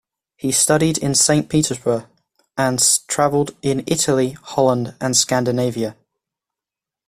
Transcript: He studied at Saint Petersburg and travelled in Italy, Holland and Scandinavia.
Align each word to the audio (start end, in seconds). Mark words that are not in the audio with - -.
He 0.35 0.51
studied 0.51 1.03
at 1.03 1.15
Saint 1.15 1.47
Petersburg 1.47 2.07
and 2.57 2.79
travelled 3.07 3.55
in 3.61 3.83
Italy, 3.85 4.31
Holland 4.31 4.95
and 4.99 5.15
Scandinavia. 5.15 5.95